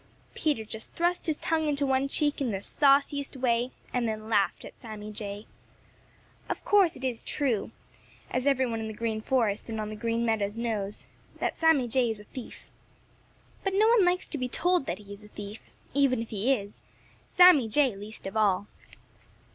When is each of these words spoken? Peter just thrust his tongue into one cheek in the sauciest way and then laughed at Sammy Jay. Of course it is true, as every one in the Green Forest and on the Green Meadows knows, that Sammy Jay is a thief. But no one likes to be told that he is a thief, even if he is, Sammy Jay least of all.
Peter 0.33 0.65
just 0.65 0.91
thrust 0.93 1.27
his 1.27 1.37
tongue 1.37 1.67
into 1.67 1.85
one 1.85 2.07
cheek 2.07 2.41
in 2.41 2.49
the 2.49 2.59
sauciest 2.59 3.37
way 3.37 3.69
and 3.93 4.07
then 4.07 4.29
laughed 4.29 4.65
at 4.65 4.75
Sammy 4.75 5.11
Jay. 5.11 5.45
Of 6.49 6.65
course 6.65 6.95
it 6.95 7.03
is 7.05 7.23
true, 7.23 7.69
as 8.31 8.47
every 8.47 8.65
one 8.65 8.79
in 8.79 8.87
the 8.87 8.95
Green 8.95 9.21
Forest 9.21 9.69
and 9.69 9.79
on 9.79 9.89
the 9.89 9.95
Green 9.95 10.25
Meadows 10.25 10.57
knows, 10.57 11.05
that 11.37 11.55
Sammy 11.55 11.87
Jay 11.87 12.09
is 12.09 12.19
a 12.19 12.23
thief. 12.23 12.71
But 13.63 13.75
no 13.75 13.87
one 13.89 14.03
likes 14.03 14.25
to 14.29 14.39
be 14.39 14.49
told 14.49 14.87
that 14.87 14.97
he 14.97 15.13
is 15.13 15.21
a 15.23 15.27
thief, 15.27 15.61
even 15.93 16.19
if 16.19 16.29
he 16.29 16.51
is, 16.51 16.81
Sammy 17.27 17.69
Jay 17.69 17.95
least 17.95 18.25
of 18.25 18.35
all. 18.35 18.65